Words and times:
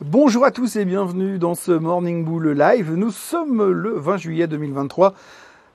Bonjour 0.00 0.46
à 0.46 0.50
tous 0.50 0.76
et 0.76 0.86
bienvenue 0.86 1.38
dans 1.38 1.54
ce 1.54 1.70
Morning 1.70 2.24
Bull 2.24 2.52
Live. 2.52 2.94
Nous 2.94 3.10
sommes 3.10 3.70
le 3.70 3.90
20 3.90 4.16
juillet 4.16 4.46
2023. 4.46 5.12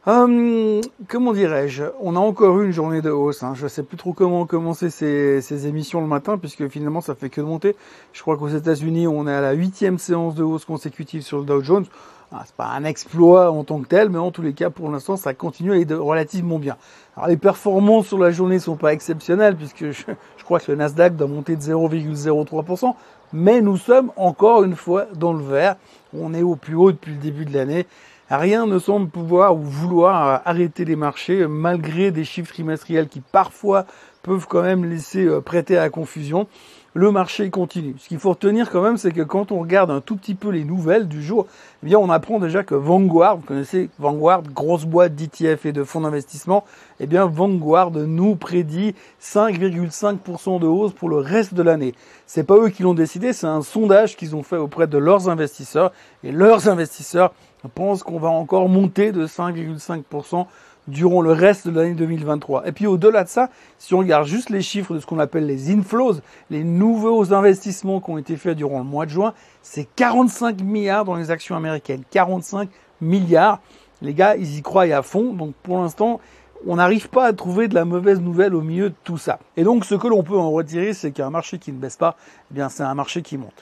Hum, 0.08 0.82
comment 1.08 1.34
dirais-je? 1.34 1.84
On 2.02 2.16
a 2.16 2.20
encore 2.20 2.60
une 2.62 2.72
journée 2.72 3.04
de 3.04 3.12
hausse. 3.12 3.44
Hein. 3.44 3.54
Je 3.54 3.66
ne 3.66 3.68
sais 3.70 3.84
plus 3.84 3.96
trop 3.96 4.14
comment 4.14 4.48
commencer 4.48 4.90
ces, 4.90 5.68
émissions 5.68 6.02
le 6.02 6.08
matin 6.08 6.40
puisque 6.40 6.68
finalement 6.68 7.00
ça 7.00 7.14
fait 7.14 7.30
que 7.30 7.42
de 7.42 7.46
monter. 7.46 7.76
Je 8.12 8.22
crois 8.24 8.38
qu'aux 8.38 8.48
États-Unis 8.48 9.08
on 9.08 9.28
est 9.28 9.34
à 9.34 9.40
la 9.40 9.52
huitième 9.52 10.00
séance 10.00 10.34
de 10.34 10.44
hausse 10.44 10.66
consécutive 10.66 11.22
sur 11.22 11.38
le 11.38 11.46
Dow 11.46 11.62
Jones. 11.62 11.86
Ah, 12.34 12.44
c'est 12.46 12.56
pas 12.56 12.68
un 12.68 12.84
exploit 12.84 13.52
en 13.52 13.64
tant 13.64 13.80
que 13.80 13.88
tel, 13.88 14.10
mais 14.10 14.18
en 14.18 14.32
tous 14.32 14.42
les 14.42 14.52
cas 14.52 14.70
pour 14.70 14.90
l'instant 14.90 15.16
ça 15.16 15.34
continue 15.34 15.72
à 15.72 15.78
être 15.78 15.96
relativement 15.96 16.60
bien. 16.60 16.76
Alors 17.16 17.30
les 17.30 17.38
performances 17.38 18.08
sur 18.08 18.18
la 18.18 18.32
journée 18.32 18.60
sont 18.60 18.76
pas 18.76 18.92
exceptionnelles 18.92 19.56
puisque 19.56 19.92
je, 19.92 20.04
je 20.38 20.44
crois 20.44 20.60
que 20.60 20.70
le 20.70 20.78
Nasdaq 20.78 21.16
doit 21.16 21.28
monter 21.28 21.56
de 21.56 21.62
0,03% 21.62 22.96
mais 23.32 23.62
nous 23.62 23.78
sommes 23.78 24.12
encore 24.18 24.64
une 24.64 24.76
fois 24.76 25.06
dans 25.16 25.32
le 25.32 25.44
vert. 25.44 25.78
On 26.14 26.34
est 26.34 26.42
au 26.42 26.58
plus 26.58 26.76
haut 26.76 26.92
depuis 26.92 27.14
le 27.14 27.18
début 27.18 27.46
de 27.46 27.54
l'année. 27.54 27.86
Rien 28.30 28.66
ne 28.66 28.78
semble 28.78 29.08
pouvoir 29.08 29.56
ou 29.56 29.62
vouloir 29.62 30.42
arrêter 30.44 30.84
les 30.84 30.98
marchés 30.98 31.48
malgré 31.48 32.12
des 32.12 32.26
chiffres 32.26 32.54
trimestriels 32.54 33.08
qui 33.08 33.22
parfois 33.22 33.86
peuvent 34.22 34.48
quand 34.50 34.64
même 34.64 34.84
laisser 34.84 35.26
euh, 35.26 35.40
prêter 35.40 35.78
à 35.78 35.84
la 35.84 35.90
confusion 35.90 36.48
le 36.98 37.12
marché 37.12 37.52
continue. 37.52 37.94
Ce 38.00 38.08
qu'il 38.08 38.18
faut 38.18 38.32
retenir 38.32 38.72
quand 38.72 38.82
même, 38.82 38.98
c'est 38.98 39.12
que 39.12 39.22
quand 39.22 39.52
on 39.52 39.60
regarde 39.60 39.92
un 39.92 40.02
tout 40.02 40.16
petit 40.16 40.34
peu 40.34 40.50
les 40.50 40.64
nouvelles 40.64 41.08
du 41.08 41.22
jour, 41.22 41.46
eh 41.84 41.86
bien, 41.86 42.00
on 42.00 42.10
apprend 42.10 42.40
déjà 42.40 42.64
que 42.64 42.74
Vanguard, 42.74 43.38
vous 43.38 43.44
connaissez 43.44 43.92
Vanguard, 44.00 44.42
grosse 44.42 44.86
boîte 44.86 45.14
d'ETF 45.14 45.68
et 45.68 45.74
de 45.74 45.84
fonds 45.84 46.02
d'investissement, 46.02 46.64
eh 47.00 47.06
bien, 47.06 47.28
Vanguard 47.28 47.92
nous 47.92 48.36
prédit 48.36 48.96
5,5% 49.22 50.60
de 50.60 50.66
hausse 50.66 50.92
pour 50.94 51.10
le 51.10 51.18
reste 51.18 51.54
de 51.54 51.62
l'année. 51.62 51.94
C'est 52.26 52.44
pas 52.44 52.56
eux 52.56 52.70
qui 52.70 52.82
l'ont 52.82 52.96
décidé, 52.96 53.32
c'est 53.32 53.46
un 53.46 53.62
sondage 53.62 54.18
qu'ils 54.18 54.36
ont 54.36 54.42
fait 54.42 54.58
auprès 54.58 54.88
de 54.88 54.98
leurs 54.98 55.30
investisseurs 55.30 55.92
et 56.24 56.32
leurs 56.32 56.68
investisseurs 56.68 57.32
pensent 57.76 58.02
qu'on 58.02 58.18
va 58.18 58.30
encore 58.30 58.70
monter 58.70 59.12
de 59.12 59.28
5,5% 59.28 60.48
durant 60.88 61.22
le 61.22 61.32
reste 61.32 61.68
de 61.68 61.80
l'année 61.80 61.94
2023. 61.94 62.68
Et 62.68 62.72
puis 62.72 62.88
au-delà 62.88 63.24
de 63.24 63.30
ça, 63.30 63.50
si 63.78 63.94
on 63.94 64.00
regarde 64.00 64.26
juste 64.26 64.50
les 64.50 64.62
chiffres 64.62 64.94
de 64.94 65.00
ce 65.00 65.06
qu'on 65.06 65.20
appelle 65.20 65.46
les 65.46 65.72
inflows, 65.72 66.16
les 66.50 66.64
nouveaux 66.64 67.34
investissements 67.34 68.00
qui 68.00 68.10
ont 68.10 68.18
été 68.18 68.38
faits 68.38 68.58
durant 68.58 68.80
le 68.80 68.86
mois 68.86 69.06
de 69.06 69.12
juin, 69.12 69.34
c'est 69.62 69.88
45 69.96 70.62
milliards 70.62 71.06
dans 71.06 71.16
les 71.16 71.32
actions 71.32 71.56
américaines. 71.56 72.04
45 72.12 72.70
milliards. 73.02 73.60
Les 74.02 74.14
gars, 74.14 74.36
ils 74.36 74.58
y 74.58 74.62
croient 74.62 74.84
à 74.84 75.02
fond. 75.02 75.34
Donc 75.34 75.54
pour 75.64 75.78
l'instant, 75.80 76.20
on 76.66 76.78
n'arrive 76.78 77.10
pas 77.10 77.26
à 77.26 77.34
trouver 77.34 77.68
de 77.68 77.76
la 77.76 77.86
mauvaise 77.86 78.20
nouvelle 78.20 78.56
au 78.56 78.62
milieu 78.62 78.90
de 78.90 78.96
tout 79.04 79.18
ça. 79.18 79.40
Et 79.56 79.64
donc 79.64 79.86
ce 79.86 79.96
que 79.96 80.08
l'on 80.08 80.24
peut 80.24 80.38
en 80.38 80.52
retirer, 80.52 80.94
c'est 80.94 81.12
qu'un 81.12 81.30
marché 81.30 81.60
qui 81.60 81.72
ne 81.72 81.78
baisse 81.78 81.98
pas, 81.98 82.16
eh 82.52 82.54
bien 82.54 82.70
c'est 82.70 82.84
un 82.84 82.96
marché 82.96 83.22
qui 83.22 83.38
monte. 83.38 83.54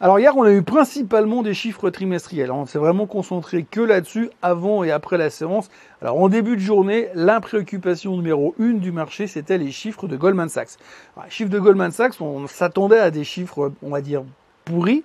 Alors 0.00 0.18
hier, 0.18 0.36
on 0.36 0.42
a 0.42 0.50
eu 0.50 0.62
principalement 0.62 1.42
des 1.42 1.54
chiffres 1.54 1.88
trimestriels. 1.88 2.50
On 2.50 2.66
s'est 2.66 2.80
vraiment 2.80 3.06
concentré 3.06 3.62
que 3.62 3.80
là-dessus 3.80 4.28
avant 4.42 4.82
et 4.82 4.90
après 4.90 5.16
la 5.16 5.30
séance. 5.30 5.68
Alors 6.02 6.20
en 6.20 6.28
début 6.28 6.56
de 6.56 6.60
journée, 6.60 7.08
la 7.14 7.40
préoccupation 7.40 8.16
numéro 8.16 8.56
une 8.58 8.80
du 8.80 8.90
marché, 8.90 9.28
c'était 9.28 9.56
les 9.56 9.70
chiffres 9.70 10.08
de 10.08 10.16
Goldman 10.16 10.48
Sachs. 10.48 10.78
les 11.24 11.30
chiffres 11.30 11.50
de 11.50 11.60
Goldman 11.60 11.92
Sachs, 11.92 12.20
on 12.20 12.48
s'attendait 12.48 12.98
à 12.98 13.12
des 13.12 13.22
chiffres, 13.22 13.70
on 13.82 13.90
va 13.90 14.00
dire, 14.00 14.24
pourris. 14.64 15.04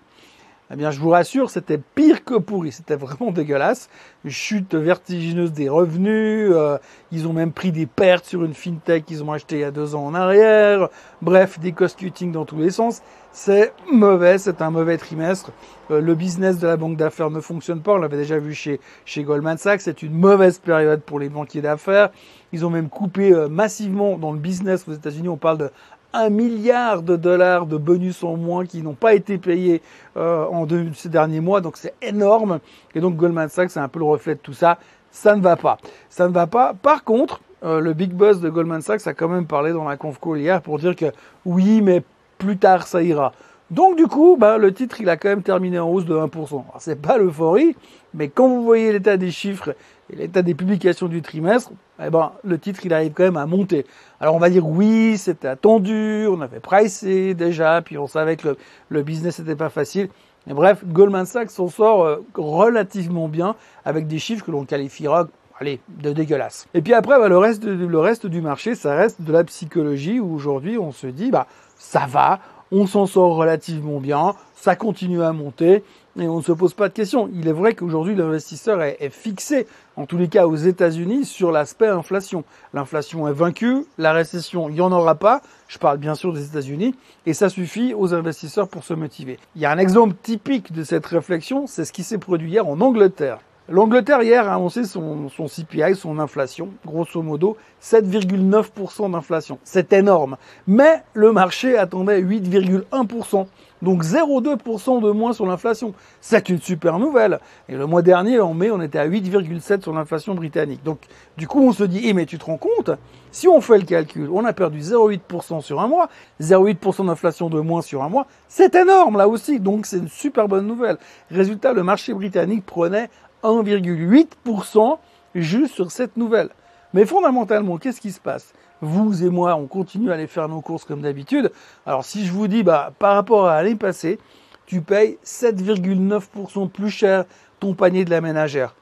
Eh 0.72 0.75
bien, 0.75 0.92
je 0.92 1.00
vous 1.00 1.09
rassure, 1.09 1.50
c'était 1.50 1.80
pire 1.80 2.23
que 2.23 2.36
pourri. 2.36 2.72
C'était 2.72 2.95
vraiment 2.95 3.31
dégueulasse. 3.34 3.89
Chute 4.28 4.75
vertigineuse 4.75 5.52
des 5.52 5.67
revenus. 5.67 6.52
Euh, 6.53 6.78
ils 7.12 7.28
ont 7.28 7.34
même 7.34 7.52
pris 7.52 7.72
des 7.72 7.88
pertes 7.88 8.25
sur 8.25 8.44
une 8.44 8.53
fintech 8.53 9.06
qu'ils 9.06 9.23
ont 9.23 9.31
acheté 9.31 9.56
il 9.56 9.62
y 9.62 9.64
a 9.64 9.72
deux 9.72 9.95
ans 9.95 10.06
en 10.06 10.14
arrière. 10.14 10.90
Bref, 11.23 11.59
des 11.59 11.72
cost 11.72 11.97
cutting 11.97 12.31
dans 12.31 12.45
tous 12.45 12.59
les 12.59 12.70
sens. 12.70 13.02
C'est 13.31 13.73
mauvais. 13.92 14.38
C'est 14.38 14.62
un 14.62 14.70
mauvais 14.70 15.00
trimestre. 15.00 15.52
Euh, 15.90 16.02
le 16.02 16.14
business 16.14 16.59
de 16.59 16.67
la 16.67 16.78
banque 16.78 16.97
d'affaires 16.97 17.31
ne 17.31 17.40
fonctionne 17.40 17.81
pas. 17.81 17.94
On 17.94 17.97
l'avait 17.97 18.18
déjà 18.18 18.38
vu 18.38 18.53
chez, 18.53 18.80
chez 19.06 19.24
Goldman 19.24 19.57
Sachs. 19.57 19.81
C'est 19.81 20.03
une 20.03 20.13
mauvaise 20.13 20.59
période 20.59 21.01
pour 21.01 21.19
les 21.19 21.30
banquiers 21.30 21.62
d'affaires. 21.62 22.12
Ils 22.51 22.63
ont 22.63 22.69
même 22.69 22.90
coupé 22.90 23.34
euh, 23.34 23.47
massivement 23.47 24.19
dans 24.19 24.34
le 24.34 24.40
business 24.40 24.88
aux 24.88 24.94
États-Unis. 24.94 25.30
On 25.30 25.38
parle 25.38 25.57
de 25.57 25.72
un 26.14 26.30
milliard 26.30 27.02
de 27.02 27.16
dollars 27.16 27.66
de 27.66 27.78
bonus 27.78 28.24
en 28.24 28.36
moins 28.36 28.66
qui 28.66 28.81
n'ont 28.81 28.94
pas 28.94 29.14
été 29.14 29.38
payés 29.38 29.81
euh, 30.18 30.46
en 30.46 30.68
ces 30.94 31.09
derniers 31.09 31.40
mois, 31.40 31.62
donc 31.62 31.78
c'est 31.78 31.94
énorme. 32.02 32.59
Et 32.96 33.00
donc 33.00 33.16
Goldman 33.16 33.50
Sachs, 33.50 33.72
c'est 33.72 33.80
un 33.80 33.88
peu 33.88 34.00
le 34.00 34.06
reflet 34.06 34.36
de 34.36 34.40
tout 34.40 34.53
ça. 34.53 34.78
Ça 35.12 35.36
ne 35.36 35.42
va 35.42 35.56
pas. 35.56 35.78
Ça 36.09 36.28
ne 36.28 36.34
va 36.34 36.48
pas. 36.48 36.74
Par 36.74 37.03
contre, 37.03 37.42
euh, 37.64 37.80
le 37.80 37.94
big 37.94 38.12
boss 38.12 38.40
de 38.40 38.50
Goldman 38.50 38.81
Sachs 38.81 39.06
a 39.08 39.14
quand 39.14 39.28
même 39.28 39.46
parlé 39.46 39.72
dans 39.72 39.88
la 39.88 39.98
conf 39.98 40.19
hier 40.36 40.62
pour 40.62 40.80
dire 40.80 40.96
que 40.96 41.12
oui, 41.46 41.81
mais 41.81 42.03
plus 42.38 42.58
tard 42.58 42.88
ça 42.88 43.03
ira. 43.03 43.34
Donc 43.72 43.97
du 43.97 44.07
coup, 44.07 44.35
bah, 44.38 44.57
le 44.57 44.74
titre, 44.74 45.00
il 45.00 45.09
a 45.09 45.18
quand 45.18 45.30
même 45.30 45.44
terminé 45.44 45.78
en 45.80 45.90
hausse 45.90 46.06
de 46.06 46.16
1%. 46.16 46.63
C'est 46.80 47.00
pas 47.00 47.18
l'euphorie, 47.18 47.75
mais 48.13 48.28
quand 48.28 48.47
vous 48.47 48.63
voyez 48.63 48.91
l'état 48.91 49.16
des 49.16 49.30
chiffres 49.30 49.75
et 50.12 50.16
l'état 50.16 50.41
des 50.41 50.56
publications 50.56 51.07
du 51.07 51.22
trimestre, 51.22 51.72
eh 52.03 52.09
ben, 52.09 52.31
le 52.44 52.57
titre, 52.57 52.81
il 52.85 52.94
arrive 52.94 53.12
quand 53.13 53.24
même 53.24 53.38
à 53.38 53.46
monter. 53.46 53.85
Alors 54.19 54.35
on 54.35 54.40
va 54.40 54.50
dire 54.50 54.68
oui, 54.68 55.18
c'était 55.18 55.47
attendu, 55.47 56.25
on 56.28 56.41
avait 56.41 56.59
pricé 56.59 57.35
déjà, 57.35 57.81
puis 57.84 57.97
on 57.97 58.07
savait 58.07 58.38
que 58.38 58.56
le, 58.90 59.03
business 59.03 59.40
n'était 59.40 59.56
pas 59.56 59.69
facile. 59.69 60.09
Mais 60.47 60.53
bref, 60.53 60.84
Goldman 60.86 61.25
Sachs 61.25 61.51
s'en 61.51 61.68
sort 61.68 62.06
euh, 62.06 62.24
relativement 62.34 63.28
bien 63.28 63.56
avec 63.86 64.07
des 64.07 64.18
chiffres 64.18 64.44
que 64.44 64.51
l'on 64.51 64.66
qualifiera 64.66 65.28
allez, 65.59 65.80
de 65.90 66.12
dégueulasse. 66.12 66.68
Et 66.74 66.81
puis 66.81 66.94
après, 66.94 67.19
bah, 67.19 67.28
le, 67.28 67.38
reste, 67.38 67.66
le 67.66 68.00
reste 68.00 68.25
du 68.25 68.41
marché, 68.41 68.75
ça 68.75 68.96
reste 68.96 69.22
de 69.22 69.31
la 69.31 69.44
psychologie 69.44 70.19
où 70.19 70.34
aujourd'hui 70.34 70.78
on 70.78 70.91
se 70.91 71.07
dit, 71.07 71.31
bah, 71.31 71.47
ça 71.78 72.06
va, 72.07 72.40
on 72.72 72.88
s'en 72.88 73.06
sort 73.06 73.35
relativement 73.35 74.00
bien, 74.00 74.34
ça 74.56 74.75
continue 74.75 75.24
à 75.24 75.31
monter 75.31 75.84
et 76.19 76.28
on 76.28 76.38
ne 76.38 76.41
se 76.41 76.52
pose 76.52 76.74
pas 76.74 76.90
de 76.90 76.94
questions. 76.94 77.30
Il 77.34 77.47
est 77.47 77.53
vrai 77.53 77.74
qu'aujourd'hui 77.74 78.16
l'investisseur 78.16 78.81
est, 78.81 79.09
fixé, 79.09 79.68
en 79.96 80.06
tous 80.06 80.18
les 80.18 80.28
cas 80.28 80.47
aux 80.47 80.56
États-Unis, 80.56 81.25
sur 81.25 81.52
l'aspect 81.52 81.88
inflation. 81.88 82.44
L'inflation 82.74 83.28
est 83.28 83.34
vaincue, 83.34 83.85
la 83.97 84.12
récession, 84.12 84.69
il 84.69 84.75
n'y 84.75 84.81
en 84.81 84.91
aura 84.91 85.16
pas. 85.16 85.41
Je 85.68 85.78
parle 85.78 85.97
bien 85.97 86.16
sûr 86.16 86.34
des 86.34 86.46
États-Unis 86.46 86.96
et 87.25 87.34
ça 87.34 87.50
suffit 87.50 87.94
aux 87.94 88.13
investisseurs 88.13 88.68
pour 88.68 88.84
se 88.84 88.94
motiver. 88.94 89.40
Il 89.56 89.62
y 89.62 89.66
a 89.66 89.72
un 89.72 89.78
exemple 89.78 90.16
typique 90.22 90.74
de 90.74 90.84
cette 90.84 91.06
réflexion, 91.06 91.68
c'est 91.68 91.86
ce 91.86 91.94
qui 91.94 92.03
s'est 92.03 92.18
produit 92.18 92.50
hier 92.50 92.68
en 92.68 92.81
Angleterre. 92.81 93.40
L'Angleterre 93.72 94.24
hier 94.24 94.50
a 94.50 94.56
annoncé 94.56 94.84
son, 94.84 95.28
CPI, 95.30 95.96
son 95.96 96.18
inflation, 96.18 96.69
grosso 96.84 97.22
modo 97.22 97.56
7,9% 97.84 99.12
d'inflation. 99.12 99.59
C'est 99.63 99.94
énorme. 99.94 100.38
Mais 100.66 101.03
le 101.13 101.31
marché 101.31 101.78
attendait 101.78 102.19
8,1%. 102.22 103.46
Donc 103.81 104.03
0,2% 104.03 105.02
de 105.02 105.12
moins 105.12 105.34
sur 105.34 105.46
l'inflation. 105.46 105.94
C'est 106.19 106.50
une 106.50 106.59
super 106.59 107.00
nouvelle. 107.00 107.40
Et 107.69 107.75
le 107.75 107.85
mois 107.85 108.02
dernier, 108.02 108.40
en 108.40 108.53
mai, 108.53 108.72
on 108.72 108.81
était 108.81 109.00
à 109.00 109.07
8,7 109.07 109.84
sur 109.84 109.94
l'inflation 109.94 110.34
britannique. 110.34 110.84
Donc 110.84 111.00
du 111.38 111.47
coup, 111.47 111.62
on 111.62 111.72
se 111.72 111.84
dit, 111.84 112.01
eh 112.03 112.13
mais 112.13 112.25
tu 112.25 112.40
te 112.40 112.46
rends 112.46 112.57
compte? 112.57 112.91
Si 113.31 113.47
on 113.47 113.62
fait 113.62 113.78
le 113.78 113.86
calcul, 113.86 114.30
on 114.34 114.44
a 114.44 114.53
perdu 114.53 114.80
0,8% 114.80 115.62
sur 115.62 115.80
un 115.80 115.88
mois, 115.88 116.09
0,8% 116.41 117.06
d'inflation 117.06 117.50
de 117.50 117.59
moins 117.59 117.84
sur 117.84 118.01
un 118.01 118.09
mois, 118.09 118.25
c'est 118.47 118.74
énorme 118.74 119.18
là 119.18 119.28
aussi. 119.28 119.59
Donc 119.59 119.86
c'est 119.86 119.97
une 119.97 120.09
super 120.09 120.47
bonne 120.47 120.66
nouvelle. 120.66 120.97
Résultat, 121.30 121.74
le 121.74 121.84
marché 121.84 122.13
britannique 122.13 122.66
prenait 122.66 123.09
1,8% 123.44 124.97
juste 125.35 125.73
sur 125.73 125.91
cette 125.91 126.17
nouvelle. 126.17 126.50
Mais 126.94 127.05
fondamentalement, 127.05 127.77
qu'est-ce 127.77 128.01
qui 128.01 128.11
se 128.11 128.19
passe? 128.19 128.53
Vous 128.81 129.23
et 129.23 129.29
moi, 129.29 129.55
on 129.55 129.67
continue 129.67 130.09
à 130.09 130.13
aller 130.13 130.27
faire 130.27 130.47
nos 130.47 130.61
courses 130.61 130.85
comme 130.85 131.01
d'habitude. 131.01 131.51
Alors 131.85 132.05
si 132.05 132.25
je 132.25 132.31
vous 132.31 132.47
dis, 132.47 132.63
bah, 132.63 132.94
par 132.97 133.16
rapport 133.16 133.47
à 133.47 133.61
l'année 133.61 133.75
passée, 133.75 134.19
tu 134.66 134.81
payes 134.81 135.17
7,9% 135.25 136.69
plus 136.69 136.89
cher 136.89 137.25
ton 137.59 137.73
panier 137.73 138.05
de 138.05 138.09
la 138.09 138.22
ménagère. 138.22 138.75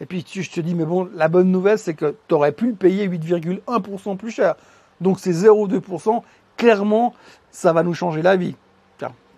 Et 0.00 0.06
puis 0.06 0.24
je 0.28 0.50
te 0.50 0.60
dis, 0.60 0.74
mais 0.74 0.84
bon, 0.84 1.08
la 1.14 1.28
bonne 1.28 1.50
nouvelle, 1.50 1.78
c'est 1.78 1.94
que 1.94 2.14
tu 2.28 2.34
aurais 2.34 2.52
pu 2.52 2.68
le 2.68 2.74
payer 2.74 3.08
8,1% 3.08 4.16
plus 4.16 4.30
cher. 4.30 4.54
Donc 5.00 5.20
c'est 5.20 5.32
0,2%. 5.32 6.22
Clairement, 6.56 7.14
ça 7.50 7.72
va 7.72 7.82
nous 7.82 7.94
changer 7.94 8.22
la 8.22 8.36
vie. 8.36 8.56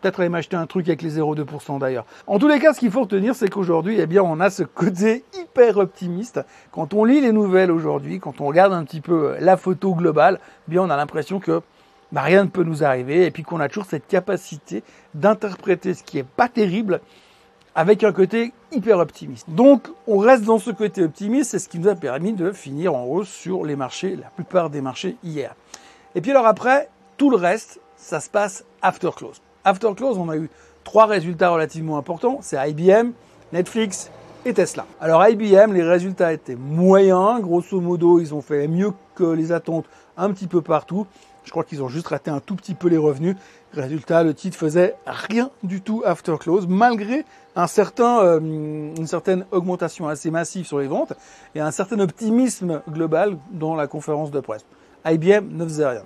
Peut-être 0.00 0.20
aller 0.20 0.28
m'acheter 0.28 0.56
un 0.56 0.66
truc 0.66 0.88
avec 0.88 1.02
les 1.02 1.18
0,2% 1.18 1.78
d'ailleurs. 1.78 2.06
En 2.26 2.38
tous 2.38 2.48
les 2.48 2.58
cas, 2.58 2.72
ce 2.72 2.80
qu'il 2.80 2.90
faut 2.90 3.02
retenir, 3.02 3.34
c'est 3.34 3.48
qu'aujourd'hui, 3.48 4.00
eh 4.00 4.06
bien, 4.06 4.22
on 4.22 4.40
a 4.40 4.48
ce 4.48 4.62
côté 4.62 5.24
hyper 5.38 5.76
optimiste. 5.76 6.40
Quand 6.72 6.94
on 6.94 7.04
lit 7.04 7.20
les 7.20 7.32
nouvelles 7.32 7.70
aujourd'hui, 7.70 8.18
quand 8.18 8.40
on 8.40 8.46
regarde 8.46 8.72
un 8.72 8.84
petit 8.84 9.00
peu 9.00 9.32
euh, 9.32 9.36
la 9.40 9.56
photo 9.56 9.94
globale, 9.94 10.40
eh 10.68 10.70
bien, 10.70 10.82
on 10.82 10.90
a 10.90 10.96
l'impression 10.96 11.38
que 11.38 11.60
bah, 12.12 12.22
rien 12.22 12.44
ne 12.44 12.48
peut 12.48 12.64
nous 12.64 12.82
arriver 12.82 13.26
et 13.26 13.30
puis 13.30 13.42
qu'on 13.42 13.60
a 13.60 13.68
toujours 13.68 13.84
cette 13.84 14.06
capacité 14.06 14.82
d'interpréter 15.14 15.94
ce 15.94 16.02
qui 16.02 16.18
est 16.18 16.24
pas 16.24 16.48
terrible 16.48 17.00
avec 17.74 18.02
un 18.02 18.12
côté 18.12 18.52
hyper 18.72 18.98
optimiste. 18.98 19.48
Donc, 19.50 19.88
on 20.06 20.18
reste 20.18 20.44
dans 20.44 20.58
ce 20.58 20.70
côté 20.70 21.04
optimiste, 21.04 21.50
c'est 21.50 21.58
ce 21.58 21.68
qui 21.68 21.78
nous 21.78 21.88
a 21.88 21.94
permis 21.94 22.32
de 22.32 22.52
finir 22.52 22.94
en 22.94 23.04
hausse 23.04 23.28
sur 23.28 23.64
les 23.64 23.76
marchés, 23.76 24.16
la 24.16 24.28
plupart 24.30 24.70
des 24.70 24.80
marchés 24.80 25.16
hier. 25.22 25.54
Et 26.14 26.20
puis 26.20 26.30
alors 26.30 26.46
après, 26.46 26.88
tout 27.16 27.30
le 27.30 27.36
reste, 27.36 27.80
ça 27.96 28.20
se 28.20 28.28
passe 28.28 28.64
after 28.82 29.10
close. 29.14 29.40
After 29.64 29.94
close, 29.94 30.18
on 30.18 30.28
a 30.28 30.36
eu 30.36 30.48
trois 30.84 31.06
résultats 31.06 31.50
relativement 31.50 31.98
importants. 31.98 32.38
C'est 32.42 32.56
IBM, 32.70 33.10
Netflix 33.52 34.10
et 34.44 34.54
Tesla. 34.54 34.86
Alors 35.00 35.26
IBM, 35.26 35.72
les 35.72 35.82
résultats 35.82 36.32
étaient 36.32 36.56
moyens. 36.56 37.40
Grosso 37.42 37.80
modo, 37.80 38.20
ils 38.20 38.34
ont 38.34 38.40
fait 38.40 38.66
mieux 38.68 38.92
que 39.14 39.24
les 39.24 39.52
attentes 39.52 39.86
un 40.16 40.30
petit 40.32 40.46
peu 40.46 40.62
partout. 40.62 41.06
Je 41.44 41.50
crois 41.50 41.64
qu'ils 41.64 41.82
ont 41.82 41.88
juste 41.88 42.08
raté 42.08 42.30
un 42.30 42.40
tout 42.40 42.54
petit 42.54 42.74
peu 42.74 42.88
les 42.88 42.96
revenus. 42.96 43.36
Résultat, 43.72 44.22
le 44.22 44.34
titre 44.34 44.56
faisait 44.56 44.94
rien 45.06 45.50
du 45.62 45.80
tout 45.80 46.02
after 46.04 46.36
close, 46.38 46.66
malgré 46.66 47.24
euh, 47.56 48.40
une 48.40 49.06
certaine 49.06 49.44
augmentation 49.50 50.08
assez 50.08 50.30
massive 50.30 50.66
sur 50.66 50.78
les 50.78 50.86
ventes 50.86 51.12
et 51.54 51.60
un 51.60 51.70
certain 51.70 51.98
optimisme 52.00 52.82
global 52.88 53.36
dans 53.52 53.74
la 53.74 53.86
conférence 53.86 54.30
de 54.30 54.40
presse. 54.40 54.64
IBM 55.04 55.48
ne 55.50 55.64
faisait 55.64 55.86
rien. 55.86 56.02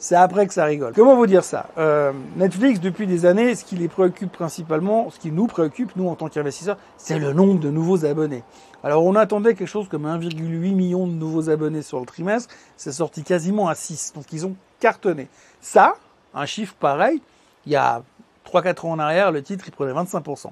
C'est 0.00 0.14
après 0.14 0.46
que 0.46 0.54
ça 0.54 0.64
rigole. 0.64 0.92
Comment 0.94 1.16
vous 1.16 1.26
dire 1.26 1.42
ça? 1.42 1.66
Euh, 1.76 2.12
Netflix, 2.36 2.78
depuis 2.78 3.08
des 3.08 3.26
années, 3.26 3.56
ce 3.56 3.64
qui 3.64 3.74
les 3.74 3.88
préoccupe 3.88 4.30
principalement, 4.30 5.10
ce 5.10 5.18
qui 5.18 5.32
nous 5.32 5.48
préoccupe, 5.48 5.96
nous 5.96 6.08
en 6.08 6.14
tant 6.14 6.28
qu'investisseurs, 6.28 6.78
c'est 6.96 7.18
le 7.18 7.32
nombre 7.32 7.58
de 7.58 7.68
nouveaux 7.68 8.04
abonnés. 8.04 8.44
Alors 8.84 9.04
on 9.04 9.16
attendait 9.16 9.54
quelque 9.54 9.68
chose 9.68 9.88
comme 9.88 10.06
1,8 10.06 10.72
million 10.72 11.08
de 11.08 11.12
nouveaux 11.12 11.50
abonnés 11.50 11.82
sur 11.82 11.98
le 11.98 12.06
trimestre, 12.06 12.54
c'est 12.76 12.92
sorti 12.92 13.24
quasiment 13.24 13.68
à 13.68 13.74
6, 13.74 14.12
donc 14.14 14.32
ils 14.32 14.46
ont 14.46 14.54
cartonné. 14.78 15.26
Ça, 15.60 15.94
un 16.32 16.46
chiffre 16.46 16.74
pareil, 16.78 17.20
il 17.66 17.72
y 17.72 17.76
a 17.76 18.02
3-4 18.46 18.86
ans 18.86 18.90
en 18.92 18.98
arrière, 19.00 19.32
le 19.32 19.42
titre, 19.42 19.64
il 19.66 19.72
prenait 19.72 19.92
25%. 19.92 20.50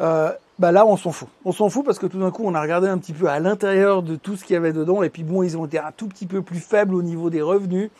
Euh, 0.00 0.30
bah 0.60 0.70
là, 0.70 0.86
on 0.86 0.96
s'en 0.96 1.10
fout. 1.10 1.28
On 1.44 1.50
s'en 1.50 1.68
fout 1.68 1.84
parce 1.84 1.98
que 1.98 2.06
tout 2.06 2.20
d'un 2.20 2.30
coup, 2.30 2.42
on 2.44 2.54
a 2.54 2.60
regardé 2.60 2.86
un 2.86 2.98
petit 2.98 3.12
peu 3.12 3.26
à 3.26 3.40
l'intérieur 3.40 4.04
de 4.04 4.14
tout 4.14 4.36
ce 4.36 4.44
qu'il 4.44 4.54
y 4.54 4.56
avait 4.56 4.72
dedans, 4.72 5.02
et 5.02 5.10
puis 5.10 5.24
bon, 5.24 5.42
ils 5.42 5.56
ont 5.56 5.66
été 5.66 5.80
un 5.80 5.90
tout 5.90 6.06
petit 6.06 6.26
peu 6.26 6.40
plus 6.40 6.60
faibles 6.60 6.94
au 6.94 7.02
niveau 7.02 7.30
des 7.30 7.42
revenus. 7.42 7.90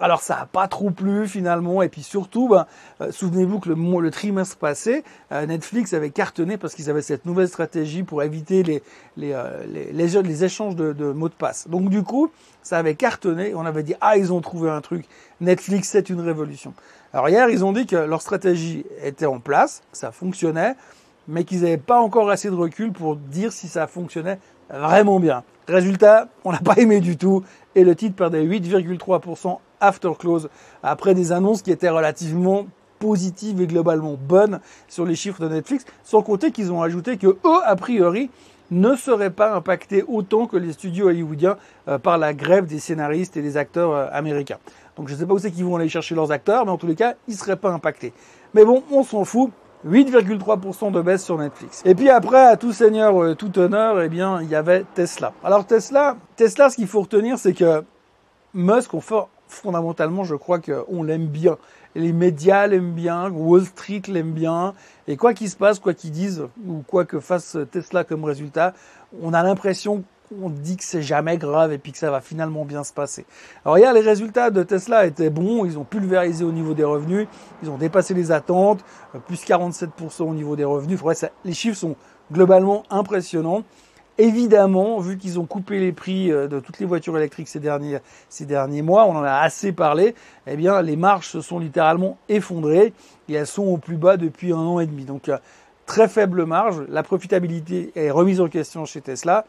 Alors 0.00 0.22
ça 0.22 0.34
n'a 0.34 0.46
pas 0.46 0.66
trop 0.66 0.90
plu 0.90 1.28
finalement, 1.28 1.80
et 1.80 1.88
puis 1.88 2.02
surtout, 2.02 2.48
ben, 2.48 2.66
euh, 3.00 3.12
souvenez-vous 3.12 3.60
que 3.60 3.68
le, 3.70 4.10
trimestre 4.10 4.56
passé, 4.56 5.04
euh, 5.30 5.46
Netflix 5.46 5.94
avait 5.94 6.10
cartonné 6.10 6.56
parce 6.56 6.74
qu'ils 6.74 6.90
avaient 6.90 7.00
cette 7.00 7.26
nouvelle 7.26 7.46
stratégie 7.46 8.02
pour 8.02 8.24
éviter 8.24 8.64
les, 8.64 8.82
euh, 9.22 10.42
échanges 10.42 10.74
de, 10.74 10.92
de, 10.92 11.12
mots 11.12 11.28
de 11.28 11.34
passe. 11.34 11.68
Donc 11.68 11.90
du 11.90 12.02
coup, 12.02 12.30
ça 12.62 12.78
avait 12.78 12.96
cartonné, 12.96 13.54
on 13.54 13.64
avait 13.64 13.84
dit, 13.84 13.94
ah 14.00 14.16
ils 14.16 14.32
ont 14.32 14.40
trouvé 14.40 14.68
un 14.68 14.80
truc, 14.80 15.06
Netflix 15.40 15.90
c'est 15.90 16.10
une 16.10 16.20
révolution. 16.20 16.74
Alors 17.12 17.28
hier, 17.28 17.48
ils 17.48 17.64
ont 17.64 17.72
dit 17.72 17.86
que 17.86 17.94
leur 17.94 18.20
stratégie 18.20 18.84
était 19.00 19.26
en 19.26 19.38
place, 19.38 19.84
ça 19.92 20.10
fonctionnait, 20.10 20.74
mais 21.28 21.44
qu'ils 21.44 21.60
n'avaient 21.60 21.76
pas 21.76 22.00
encore 22.00 22.30
assez 22.30 22.50
de 22.50 22.56
recul 22.56 22.90
pour 22.92 23.14
dire 23.14 23.52
si 23.52 23.68
ça 23.68 23.86
fonctionnait 23.86 24.40
vraiment 24.78 25.20
bien. 25.20 25.44
Résultat, 25.68 26.28
on 26.44 26.52
n'a 26.52 26.58
pas 26.64 26.74
aimé 26.76 27.00
du 27.00 27.16
tout, 27.16 27.42
et 27.74 27.84
le 27.84 27.94
titre 27.94 28.16
perdait 28.16 28.44
8,3% 28.44 29.58
after 29.80 30.12
close 30.18 30.48
après 30.82 31.14
des 31.14 31.32
annonces 31.32 31.62
qui 31.62 31.70
étaient 31.70 31.88
relativement 31.88 32.66
positives 32.98 33.60
et 33.60 33.66
globalement 33.66 34.16
bonnes 34.18 34.60
sur 34.88 35.04
les 35.04 35.14
chiffres 35.14 35.42
de 35.42 35.48
Netflix, 35.48 35.84
sans 36.04 36.22
compter 36.22 36.52
qu'ils 36.52 36.72
ont 36.72 36.82
ajouté 36.82 37.16
que 37.16 37.26
eux, 37.26 37.60
a 37.64 37.76
priori, 37.76 38.30
ne 38.70 38.96
seraient 38.96 39.30
pas 39.30 39.54
impactés 39.54 40.04
autant 40.08 40.46
que 40.46 40.56
les 40.56 40.72
studios 40.72 41.08
hollywoodiens 41.08 41.56
euh, 41.88 41.98
par 41.98 42.16
la 42.16 42.32
grève 42.32 42.66
des 42.66 42.78
scénaristes 42.78 43.36
et 43.36 43.42
des 43.42 43.56
acteurs 43.56 43.92
euh, 43.92 44.06
américains. 44.10 44.58
Donc 44.96 45.08
je 45.08 45.14
ne 45.14 45.18
sais 45.18 45.26
pas 45.26 45.34
où 45.34 45.38
c'est 45.38 45.50
qu'ils 45.50 45.64
vont 45.64 45.76
aller 45.76 45.88
chercher 45.88 46.14
leurs 46.14 46.32
acteurs, 46.32 46.64
mais 46.64 46.70
en 46.70 46.78
tous 46.78 46.86
les 46.86 46.94
cas, 46.94 47.14
ils 47.28 47.32
ne 47.32 47.38
seraient 47.38 47.56
pas 47.56 47.70
impactés. 47.70 48.12
Mais 48.54 48.64
bon, 48.64 48.82
on 48.90 49.02
s'en 49.02 49.24
fout. 49.24 49.50
8,3% 49.86 50.92
de 50.92 51.02
baisse 51.02 51.24
sur 51.24 51.38
Netflix. 51.38 51.82
Et 51.84 51.94
puis 51.94 52.08
après, 52.08 52.44
à 52.46 52.56
tout 52.56 52.72
seigneur, 52.72 53.22
euh, 53.22 53.34
tout 53.34 53.58
honneur, 53.58 54.00
eh 54.00 54.08
bien, 54.08 54.40
il 54.40 54.48
y 54.48 54.54
avait 54.54 54.84
Tesla. 54.94 55.32
Alors 55.44 55.66
Tesla, 55.66 56.16
Tesla, 56.36 56.70
ce 56.70 56.76
qu'il 56.76 56.86
faut 56.86 57.02
retenir, 57.02 57.38
c'est 57.38 57.52
que 57.52 57.84
Musk, 58.54 58.94
on 58.94 59.00
fait, 59.00 59.16
fondamentalement, 59.48 60.24
je 60.24 60.34
crois 60.34 60.58
qu'on 60.58 61.02
l'aime 61.02 61.26
bien. 61.26 61.58
Les 61.94 62.12
médias 62.12 62.66
l'aiment 62.66 62.92
bien, 62.92 63.30
Wall 63.30 63.64
Street 63.64 64.02
l'aime 64.08 64.32
bien. 64.32 64.74
Et 65.06 65.16
quoi 65.16 65.34
qu'il 65.34 65.48
se 65.48 65.56
passe, 65.56 65.78
quoi 65.78 65.94
qu'ils 65.94 66.12
disent, 66.12 66.46
ou 66.66 66.82
quoi 66.86 67.04
que 67.04 67.20
fasse 67.20 67.56
Tesla 67.70 68.04
comme 68.04 68.24
résultat, 68.24 68.72
on 69.22 69.32
a 69.32 69.42
l'impression 69.42 70.02
qu'on 70.28 70.50
dit 70.50 70.76
que 70.76 70.84
c'est 70.84 71.02
jamais 71.02 71.36
grave 71.36 71.72
et 71.72 71.78
puis 71.78 71.92
que 71.92 71.98
ça 71.98 72.10
va 72.10 72.20
finalement 72.20 72.64
bien 72.64 72.84
se 72.84 72.92
passer. 72.92 73.26
Alors 73.64 73.78
hier, 73.78 73.92
les 73.92 74.00
résultats 74.00 74.50
de 74.50 74.62
Tesla 74.62 75.06
étaient 75.06 75.30
bons, 75.30 75.64
ils 75.64 75.78
ont 75.78 75.84
pulvérisé 75.84 76.44
au 76.44 76.52
niveau 76.52 76.74
des 76.74 76.84
revenus, 76.84 77.26
ils 77.62 77.70
ont 77.70 77.76
dépassé 77.78 78.14
les 78.14 78.32
attentes, 78.32 78.84
plus 79.26 79.44
47% 79.44 80.22
au 80.22 80.34
niveau 80.34 80.56
des 80.56 80.64
revenus. 80.64 81.00
les 81.44 81.52
chiffres 81.52 81.78
sont 81.78 81.96
globalement 82.32 82.84
impressionnants. 82.90 83.62
Évidemment, 84.16 85.00
vu 85.00 85.18
qu'ils 85.18 85.40
ont 85.40 85.44
coupé 85.44 85.80
les 85.80 85.90
prix 85.90 86.30
euh, 86.30 86.46
de 86.46 86.60
toutes 86.60 86.78
les 86.78 86.86
voitures 86.86 87.16
électriques 87.16 87.48
ces 87.48 87.58
derniers, 87.58 87.98
ces 88.28 88.46
derniers 88.46 88.82
mois, 88.82 89.06
on 89.06 89.16
en 89.16 89.24
a 89.24 89.32
assez 89.32 89.72
parlé, 89.72 90.14
eh 90.46 90.56
bien, 90.56 90.80
les 90.82 90.94
marges 90.94 91.26
se 91.26 91.40
sont 91.40 91.58
littéralement 91.58 92.16
effondrées 92.28 92.92
et 93.28 93.32
elles 93.32 93.46
sont 93.46 93.64
au 93.64 93.76
plus 93.76 93.96
bas 93.96 94.16
depuis 94.16 94.52
un 94.52 94.58
an 94.58 94.78
et 94.78 94.86
demi. 94.86 95.04
Donc, 95.04 95.28
euh, 95.28 95.38
très 95.84 96.06
faible 96.06 96.44
marge. 96.44 96.82
La 96.88 97.02
profitabilité 97.02 97.90
est 97.96 98.12
remise 98.12 98.40
en 98.40 98.48
question 98.48 98.84
chez 98.84 99.00
Tesla. 99.00 99.46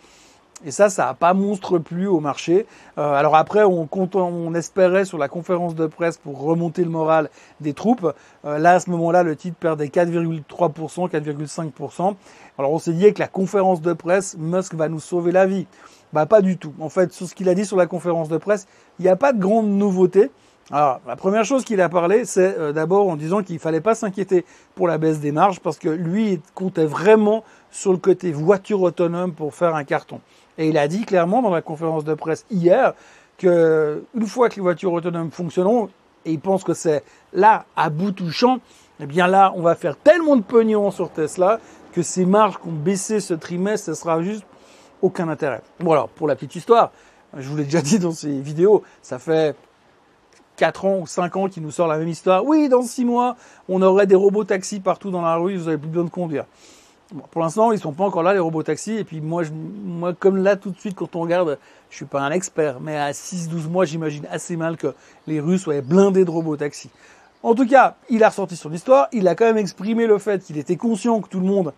Et 0.63 0.71
ça, 0.71 0.89
ça 0.89 1.05
n'a 1.05 1.13
pas 1.13 1.33
monstre 1.33 1.79
plus 1.79 2.07
au 2.07 2.19
marché. 2.21 2.65
Euh, 2.97 3.13
alors 3.13 3.35
après, 3.35 3.63
on, 3.63 3.89
on 3.91 4.53
espérait 4.53 5.03
sur 5.03 5.17
la 5.17 5.27
conférence 5.27 5.75
de 5.75 5.85
presse 5.85 6.17
pour 6.17 6.41
remonter 6.41 6.83
le 6.83 6.89
moral 6.89 7.29
des 7.59 7.73
troupes. 7.73 8.13
Euh, 8.45 8.57
là, 8.57 8.73
à 8.73 8.79
ce 8.79 8.89
moment-là, 8.91 9.23
le 9.23 9.35
titre 9.35 9.57
perdait 9.57 9.87
4,3%, 9.87 11.09
4,5%. 11.09 12.15
Alors 12.57 12.71
on 12.71 12.79
s'est 12.79 12.93
dit 12.93 13.13
que 13.13 13.19
la 13.19 13.27
conférence 13.27 13.81
de 13.81 13.91
presse, 13.91 14.37
Musk 14.37 14.75
va 14.75 14.87
nous 14.87 15.01
sauver 15.01 15.33
la 15.33 15.45
vie. 15.45 15.67
Bah 16.13 16.25
pas 16.25 16.41
du 16.41 16.57
tout. 16.57 16.73
En 16.79 16.87
fait, 16.87 17.11
sur 17.11 17.27
ce 17.27 17.35
qu'il 17.35 17.49
a 17.49 17.55
dit 17.55 17.65
sur 17.65 17.75
la 17.75 17.87
conférence 17.87 18.29
de 18.29 18.37
presse, 18.37 18.67
il 18.99 19.03
n'y 19.03 19.09
a 19.09 19.17
pas 19.17 19.33
de 19.33 19.39
grande 19.39 19.67
nouveauté. 19.67 20.31
Alors, 20.71 20.99
la 21.05 21.15
première 21.15 21.45
chose 21.45 21.63
qu'il 21.63 21.79
a 21.81 21.89
parlé, 21.89 22.25
c'est 22.25 22.57
euh, 22.57 22.71
d'abord 22.71 23.07
en 23.07 23.17
disant 23.17 23.43
qu'il 23.43 23.59
fallait 23.59 23.81
pas 23.81 23.93
s'inquiéter 23.93 24.45
pour 24.73 24.87
la 24.87 24.97
baisse 24.97 25.19
des 25.19 25.31
marges 25.31 25.59
parce 25.59 25.77
que 25.77 25.89
lui, 25.89 26.33
il 26.33 26.41
comptait 26.55 26.85
vraiment 26.85 27.43
sur 27.69 27.91
le 27.91 27.99
côté 27.99 28.31
voiture 28.31 28.81
autonome 28.81 29.33
pour 29.33 29.53
faire 29.53 29.75
un 29.75 29.83
carton. 29.83 30.21
Et 30.57 30.69
il 30.69 30.77
a 30.77 30.87
dit 30.87 31.05
clairement 31.05 31.41
dans 31.41 31.49
la 31.49 31.61
conférence 31.61 32.03
de 32.03 32.13
presse 32.13 32.45
hier 32.49 32.93
que 33.37 34.03
une 34.15 34.27
fois 34.27 34.49
que 34.49 34.55
les 34.55 34.61
voitures 34.61 34.93
autonomes 34.93 35.31
fonctionneront, 35.31 35.89
et 36.25 36.31
il 36.31 36.39
pense 36.39 36.63
que 36.63 36.73
c'est 36.73 37.03
là, 37.33 37.65
à 37.75 37.89
bout 37.89 38.11
touchant, 38.11 38.59
eh 38.99 39.05
bien 39.05 39.27
là, 39.27 39.51
on 39.55 39.61
va 39.61 39.75
faire 39.75 39.97
tellement 39.97 40.35
de 40.35 40.41
pognon 40.41 40.91
sur 40.91 41.11
Tesla 41.11 41.59
que 41.91 42.01
ces 42.01 42.25
marges 42.25 42.57
qu'on 42.57 42.71
baissé 42.71 43.19
ce 43.19 43.33
trimestre, 43.33 43.87
ça 43.87 43.95
sera 43.95 44.21
juste 44.21 44.45
aucun 45.01 45.27
intérêt. 45.27 45.61
Bon 45.79 45.91
alors, 45.91 46.09
pour 46.09 46.27
la 46.27 46.35
petite 46.35 46.55
histoire, 46.55 46.91
je 47.37 47.47
vous 47.49 47.57
l'ai 47.57 47.65
déjà 47.65 47.81
dit 47.81 47.99
dans 47.99 48.11
ces 48.11 48.39
vidéos, 48.39 48.83
ça 49.01 49.19
fait 49.19 49.55
4 50.55 50.85
ans 50.85 50.99
ou 50.99 51.07
5 51.07 51.35
ans 51.35 51.49
qu'il 51.49 51.63
nous 51.63 51.71
sort 51.71 51.87
la 51.87 51.97
même 51.97 52.07
histoire. 52.07 52.45
Oui, 52.45 52.69
dans 52.69 52.81
6 52.81 53.03
mois, 53.03 53.35
on 53.67 53.81
aurait 53.81 54.07
des 54.07 54.15
robots 54.15 54.45
taxis 54.45 54.79
partout 54.79 55.11
dans 55.11 55.21
la 55.21 55.35
rue, 55.35 55.57
vous 55.57 55.65
n'avez 55.65 55.77
plus 55.77 55.89
besoin 55.89 56.05
de 56.05 56.09
conduire 56.09 56.45
pour 57.31 57.41
l'instant, 57.41 57.71
ils 57.71 57.79
sont 57.79 57.93
pas 57.93 58.03
encore 58.03 58.23
là, 58.23 58.33
les 58.33 58.39
robots 58.39 58.63
taxis. 58.63 58.97
Et 58.97 59.03
puis 59.03 59.21
moi, 59.21 59.43
moi, 59.83 60.13
comme 60.13 60.37
là, 60.37 60.55
tout 60.55 60.71
de 60.71 60.79
suite, 60.79 60.95
quand 60.95 61.15
on 61.15 61.21
regarde, 61.21 61.57
je 61.89 61.95
suis 61.95 62.05
pas 62.05 62.21
un 62.21 62.31
expert, 62.31 62.79
mais 62.79 62.97
à 62.97 63.11
6-12 63.11 63.69
mois, 63.69 63.85
j'imagine 63.85 64.27
assez 64.31 64.55
mal 64.55 64.77
que 64.77 64.93
les 65.27 65.39
Russes 65.39 65.61
soient 65.61 65.81
blindés 65.81 66.25
de 66.25 66.31
robots 66.31 66.57
taxis. 66.57 66.89
En 67.43 67.53
tout 67.53 67.67
cas, 67.67 67.95
il 68.09 68.23
a 68.23 68.29
ressorti 68.29 68.55
son 68.55 68.73
histoire. 68.73 69.07
Il 69.11 69.27
a 69.27 69.35
quand 69.35 69.45
même 69.45 69.57
exprimé 69.57 70.07
le 70.07 70.17
fait 70.17 70.43
qu'il 70.43 70.57
était 70.57 70.77
conscient 70.77 71.21
que 71.21 71.29
tout 71.29 71.39
le 71.39 71.45
monde 71.45 71.73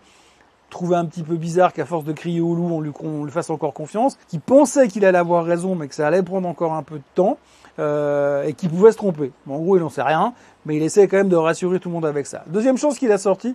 trouvait 0.70 0.96
un 0.96 1.04
petit 1.04 1.22
peu 1.22 1.36
bizarre 1.36 1.72
qu'à 1.72 1.84
force 1.84 2.04
de 2.04 2.12
crier 2.12 2.40
au 2.40 2.54
loup, 2.54 2.70
on 3.00 3.24
lui, 3.24 3.30
fasse 3.30 3.50
encore 3.50 3.74
confiance. 3.74 4.16
Qu'il 4.28 4.40
pensait 4.40 4.88
qu'il 4.88 5.04
allait 5.04 5.18
avoir 5.18 5.44
raison, 5.44 5.74
mais 5.74 5.88
que 5.88 5.94
ça 5.94 6.06
allait 6.06 6.22
prendre 6.22 6.48
encore 6.48 6.72
un 6.72 6.82
peu 6.82 6.96
de 6.96 7.04
temps. 7.14 7.38
Euh, 7.78 8.42
et 8.42 8.54
qu'il 8.54 8.70
pouvait 8.70 8.90
se 8.90 8.96
tromper. 8.96 9.30
en 9.48 9.58
gros, 9.58 9.76
il 9.76 9.80
n'en 9.80 9.88
sait 9.88 10.02
rien, 10.02 10.32
mais 10.66 10.76
il 10.76 10.82
essaie 10.82 11.06
quand 11.06 11.18
même 11.18 11.28
de 11.28 11.36
rassurer 11.36 11.78
tout 11.78 11.88
le 11.88 11.94
monde 11.94 12.06
avec 12.06 12.26
ça. 12.26 12.42
Deuxième 12.48 12.76
chose 12.76 12.98
qu'il 12.98 13.12
a 13.12 13.18
sorti, 13.18 13.54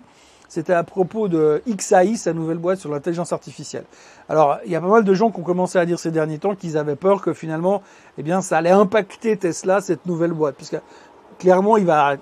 c'était 0.54 0.72
à 0.72 0.84
propos 0.84 1.26
de 1.26 1.62
XAI, 1.68 2.16
sa 2.16 2.32
nouvelle 2.32 2.58
boîte 2.58 2.78
sur 2.78 2.88
l'intelligence 2.88 3.32
artificielle. 3.32 3.82
Alors, 4.28 4.58
il 4.64 4.70
y 4.70 4.76
a 4.76 4.80
pas 4.80 4.86
mal 4.86 5.02
de 5.02 5.12
gens 5.12 5.32
qui 5.32 5.40
ont 5.40 5.42
commencé 5.42 5.80
à 5.80 5.84
dire 5.84 5.98
ces 5.98 6.12
derniers 6.12 6.38
temps 6.38 6.54
qu'ils 6.54 6.78
avaient 6.78 6.94
peur 6.94 7.22
que 7.22 7.32
finalement, 7.32 7.82
eh 8.18 8.22
bien, 8.22 8.40
ça 8.40 8.58
allait 8.58 8.70
impacter 8.70 9.36
Tesla, 9.36 9.80
cette 9.80 10.06
nouvelle 10.06 10.30
boîte. 10.30 10.54
Puisque 10.54 10.76
clairement, 11.40 11.76
il 11.76 11.86
va 11.86 12.18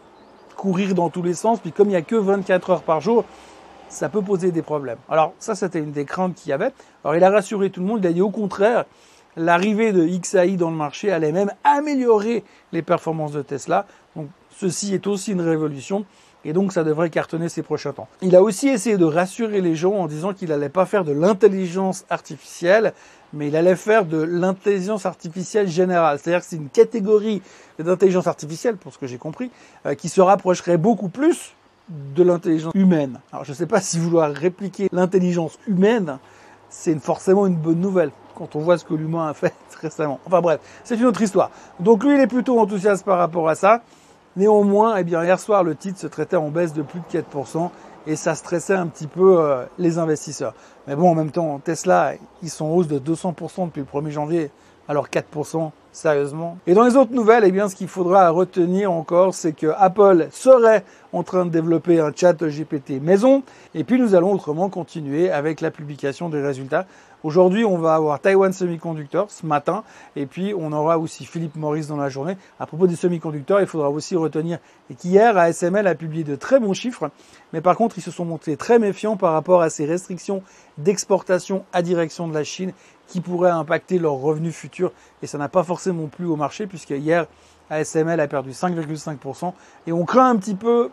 courir 0.57 0.95
dans 0.95 1.11
tous 1.11 1.23
les 1.23 1.35
sens. 1.35 1.61
Puis 1.61 1.73
comme 1.73 1.89
il 1.89 1.91
n'y 1.91 1.97
a 1.97 2.01
que 2.01 2.17
24 2.17 2.71
heures 2.71 2.83
par 2.83 3.03
jour, 3.03 3.27
ça 3.91 4.09
peut 4.09 4.23
poser 4.23 4.51
des 4.51 4.63
problèmes. 4.63 4.97
Alors, 5.11 5.35
ça, 5.39 5.55
c'était 5.55 5.81
une 5.81 5.93
des 5.93 6.07
craintes 6.07 6.35
qu'il 6.35 6.49
y 6.49 6.53
avait. 6.55 6.73
Alors, 7.05 7.15
il 7.15 7.23
a 7.25 7.29
rassuré 7.29 7.69
tout 7.69 7.81
le 7.81 7.87
monde. 7.87 8.01
Il 8.03 8.07
a 8.07 8.15
dit 8.15 8.23
au 8.23 8.31
contraire, 8.31 8.87
l'arrivée 9.37 9.93
de 9.93 10.07
XAI 10.07 10.57
dans 10.57 10.71
le 10.71 10.77
marché 10.77 11.13
allait 11.13 11.33
même 11.33 11.53
améliorer 11.65 12.45
les 12.73 12.81
performances 12.81 13.33
de 13.33 13.43
Tesla. 13.43 13.85
Donc, 14.17 14.29
ceci 14.57 14.95
est 14.95 15.07
aussi 15.07 15.33
une 15.33 15.43
révolution. 15.43 16.07
Et 16.45 16.53
donc, 16.53 16.73
ça 16.73 16.85
devrait 16.85 17.11
cartonner 17.11 17.49
ces 17.49 17.63
prochains 17.63 17.93
temps. 17.93 18.09
Il 18.21 18.35
a 18.35 18.43
aussi 18.43 18.69
essayé 18.69 18.97
de 18.97 19.05
rassurer 19.05 19.61
les 19.61 19.77
gens 19.77 19.93
en 19.93 20.07
disant 20.07 20.33
qu'il 20.33 20.49
n'allait 20.49 20.69
pas 20.69 20.87
faire 20.87 21.05
de 21.05 21.13
l'intelligence 21.13 22.05
artificielle, 22.11 22.93
mais 23.33 23.49
il 23.49 23.57
allait 23.57 23.77
faire 23.77 24.05
de 24.05 24.21
l'intelligence 24.21 25.07
artificielle 25.07 25.69
générale. 25.69 26.19
C'est-à-dire 26.19 26.41
que 26.41 26.47
c'est 26.47 26.57
une 26.57 26.69
catégorie 26.69 27.43
d'intelligence 27.79 28.27
artificielle, 28.27 28.77
pour 28.77 28.93
ce 28.93 28.99
que 28.99 29.07
j'ai 29.07 29.19
compris, 29.19 29.51
euh, 29.87 29.95
qui 29.95 30.09
se 30.09 30.21
rapprocherait 30.21 30.79
beaucoup 30.79 31.09
plus 31.09 31.55
de 31.89 32.23
l'intelligence 32.23 32.73
humaine. 32.75 33.21
Alors, 33.33 33.45
je 33.45 33.51
ne 33.53 33.57
sais 33.57 33.67
pas 33.67 33.81
si 33.81 33.99
vouloir 33.99 34.33
répliquer 34.33 34.89
l'intelligence 34.93 35.59
humaine, 35.67 36.19
c'est 36.69 36.99
forcément 36.99 37.47
une 37.47 37.57
bonne 37.57 37.81
nouvelle 37.81 38.11
quand 38.35 38.57
on 38.57 38.61
voit 38.61 38.79
ce 38.79 38.85
que 38.85 38.95
l'humain 38.95 39.29
a 39.29 39.35
fait 39.35 39.55
récemment. 39.81 40.19
Enfin 40.27 40.41
bref, 40.41 40.61
c'est 40.85 40.97
une 40.97 41.05
autre 41.05 41.23
histoire. 41.23 41.51
Donc 41.81 42.03
lui, 42.03 42.15
il 42.15 42.21
est 42.21 42.27
plutôt 42.27 42.59
enthousiaste 42.59 43.05
par 43.05 43.19
rapport 43.19 43.49
à 43.49 43.55
ça. 43.55 43.83
Néanmoins, 44.37 44.97
eh 44.97 45.05
bien, 45.05 45.23
hier 45.23 45.39
soir, 45.39 45.63
le 45.63 45.75
titre 45.75 45.99
se 45.99 46.07
traitait 46.07 46.37
en 46.37 46.49
baisse 46.49 46.73
de 46.73 46.83
plus 46.83 47.01
de 47.01 47.19
4% 47.19 47.71
et 48.07 48.17
ça 48.17 48.35
stressait 48.35 48.75
un 48.75 48.87
petit 48.87 49.07
peu 49.07 49.39
euh, 49.39 49.65
les 49.79 49.99
investisseurs. 49.99 50.55
Mais 50.87 50.97
bon, 50.97 51.11
en 51.11 51.15
même 51.15 51.31
temps, 51.31 51.61
Tesla, 51.63 52.13
ils 52.43 52.51
sont 52.51 52.65
en 52.65 52.71
hausse 52.71 52.89
de 52.89 52.99
200% 52.99 53.67
depuis 53.67 53.81
le 53.81 54.01
1er 54.01 54.11
janvier. 54.11 54.51
Alors 54.89 55.09
4%, 55.09 55.71
sérieusement. 55.93 56.59
Et 56.67 56.75
dans 56.75 56.83
les 56.83 56.97
autres 56.97 57.13
nouvelles, 57.13 57.45
eh 57.47 57.53
bien, 57.53 57.69
ce 57.69 57.77
qu'il 57.77 57.87
faudra 57.87 58.29
retenir 58.31 58.91
encore, 58.91 59.33
c'est 59.33 59.53
que 59.53 59.69
Apple 59.79 60.27
serait 60.33 60.85
en 61.13 61.23
train 61.23 61.45
de 61.45 61.51
développer 61.51 62.01
un 62.01 62.11
chat 62.15 62.33
GPT 62.33 63.01
maison. 63.01 63.43
Et 63.75 63.85
puis 63.85 64.01
nous 64.01 64.15
allons 64.15 64.33
autrement 64.33 64.69
continuer 64.71 65.31
avec 65.31 65.61
la 65.61 65.71
publication 65.71 66.29
des 66.29 66.43
résultats. 66.43 66.87
Aujourd'hui, 67.25 67.65
on 67.65 67.79
va 67.79 67.95
avoir 67.95 68.19
Taiwan 68.19 68.53
Semiconductor 68.53 69.31
ce 69.31 69.47
matin, 69.47 69.85
et 70.17 70.27
puis 70.27 70.55
on 70.59 70.73
aura 70.73 70.99
aussi 70.99 71.25
Philippe 71.25 71.55
Maurice 71.55 71.87
dans 71.87 71.97
la 71.97 72.09
journée. 72.09 72.37
À 72.59 72.67
propos 72.67 72.89
des 72.89 72.97
semi-conducteurs, 72.97 73.61
il 73.61 73.69
faudra 73.69 73.91
aussi 73.91 74.17
retenir 74.17 74.59
qu'hier, 74.99 75.39
ASML 75.39 75.87
a 75.87 75.95
publié 75.95 76.25
de 76.25 76.35
très 76.35 76.59
bons 76.59 76.75
chiffres, 76.75 77.11
mais 77.53 77.61
par 77.61 77.77
contre, 77.77 77.97
ils 77.97 78.03
se 78.03 78.11
sont 78.11 78.25
montrés 78.25 78.57
très 78.57 78.81
méfiants 78.81 79.17
par 79.17 79.35
rapport 79.35 79.63
à 79.63 79.71
ces 79.71 79.85
restrictions 79.85 80.43
d'exportation 80.79 81.65
à 81.73 81.83
direction 81.83 82.27
de 82.27 82.35
la 82.35 82.43
Chine 82.43 82.73
qui 83.07 83.21
pourraient 83.21 83.51
impacter 83.51 84.01
leurs 84.01 84.15
revenus 84.15 84.55
futurs, 84.55 84.91
et 85.23 85.29
ça 85.29 85.39
n'a 85.39 85.49
pas 85.49 85.63
forcément 85.63 86.09
plu 86.09 86.27
au 86.27 86.35
marché, 86.35 86.67
puisque 86.67 86.91
hier, 86.91 87.27
ASML 87.71 88.19
a 88.19 88.27
perdu 88.27 88.51
5,5%, 88.51 89.53
et 89.87 89.93
on 89.93 90.05
craint 90.05 90.31
un 90.31 90.37
petit 90.37 90.57
peu 90.57 90.91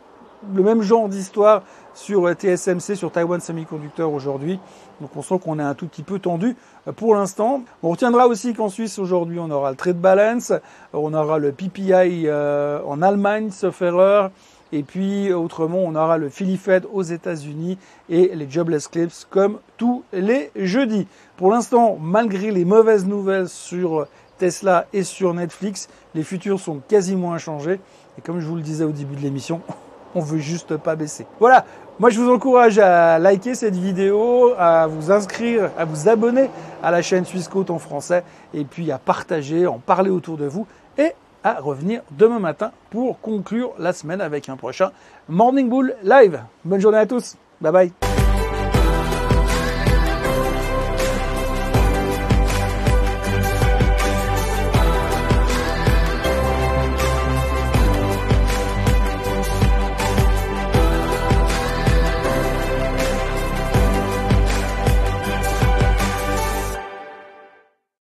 le 0.54 0.64
même 0.64 0.82
genre 0.82 1.10
d'histoire 1.10 1.64
sur 1.94 2.28
euh, 2.28 2.34
TSMC, 2.34 2.96
sur 2.96 3.12
Taiwan 3.12 3.40
Semiconductor 3.40 4.12
aujourd'hui. 4.12 4.60
Donc 5.02 5.12
on 5.16 5.22
sent 5.22 5.40
qu'on 5.44 5.60
est 5.60 5.64
un 5.64 5.74
tout 5.74 5.88
petit 5.88 6.04
peu 6.04 6.20
tendu 6.20 6.56
euh, 6.88 6.92
pour 6.92 7.16
l'instant. 7.16 7.64
On 7.84 7.90
retiendra 7.90 8.28
aussi 8.28 8.54
qu'en 8.54 8.70
Suisse 8.70 9.00
aujourd'hui 9.00 9.40
on 9.40 9.50
aura 9.50 9.72
le 9.72 9.78
trade 9.78 10.00
balance, 10.00 10.54
on 10.94 11.14
aura 11.14 11.40
le 11.40 11.52
PPI 11.52 12.28
euh, 12.28 12.82
en 12.86 13.02
Allemagne, 13.02 13.52
sauf 13.52 13.82
erreur. 13.82 14.32
Et 14.72 14.84
puis 14.84 15.34
autrement, 15.34 15.80
on 15.80 15.96
aura 15.96 16.20
le 16.20 16.30
Philly 16.30 16.56
Fed 16.56 16.86
aux 16.94 17.02
États-Unis 17.02 17.80
et 18.08 18.36
les 18.36 18.48
jobless 18.48 18.88
claims 18.88 19.26
comme 19.32 19.58
tous 19.78 20.04
les 20.14 20.52
jeudis. 20.56 21.08
Pour 21.38 21.52
l'instant, 21.52 21.98
malgré 22.00 22.52
les 22.52 22.66
mauvaises 22.66 23.08
nouvelles 23.08 23.50
sur 23.50 24.06
Tesla 24.38 24.86
et 24.94 25.04
sur 25.04 25.34
Netflix, 25.34 25.90
les 26.14 26.22
futurs 26.22 26.60
sont 26.60 26.82
quasiment 26.88 27.34
inchangés. 27.34 27.80
Et 28.20 28.22
comme 28.22 28.40
je 28.40 28.46
vous 28.46 28.58
le 28.58 28.62
disais 28.62 28.84
au 28.84 28.92
début 28.92 29.16
de 29.16 29.22
l'émission, 29.22 29.62
on 30.16 30.22
veut 30.22 30.40
juste 30.40 30.78
pas 30.78 30.96
baisser. 30.96 31.26
Voilà, 31.40 31.66
moi 32.00 32.10
je 32.10 32.20
vous 32.20 32.32
encourage 32.32 32.80
à 32.80 33.20
liker 33.20 33.56
cette 33.56 33.76
vidéo, 33.76 34.54
à 34.58 34.88
vous 34.88 35.12
inscrire, 35.12 35.70
à 35.78 35.86
vous 35.86 36.10
abonner 36.10 36.50
à 36.84 36.92
la 36.92 37.02
chaîne 37.02 37.26
Suisse 37.26 37.50
en 37.70 37.80
français 37.80 38.24
et 38.54 38.64
puis 38.64 38.92
à 38.92 38.98
partager, 38.98 39.68
en 39.68 39.80
parler 39.80 40.10
autour 40.10 40.38
de 40.38 40.46
vous 40.46 40.68
et 40.98 41.14
à 41.44 41.54
revenir 41.60 42.02
demain 42.12 42.40
matin 42.40 42.72
pour 42.90 43.20
conclure 43.22 43.72
la 43.80 43.94
semaine 43.94 44.22
avec 44.22 44.50
un 44.50 44.58
prochain 44.58 44.92
Morning 45.28 45.70
Bull 45.70 45.96
Live. 46.04 46.42
Bonne 46.66 46.82
journée 46.82 46.98
à 46.98 47.06
tous, 47.06 47.36
bye 47.62 47.72
bye. 47.72 48.09